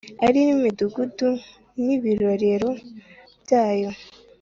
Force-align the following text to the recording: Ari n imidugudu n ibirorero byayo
Ari 0.27 0.39
n 0.43 0.47
imidugudu 0.55 1.29
n 1.83 1.85
ibirorero 1.95 2.69
byayo 3.41 3.89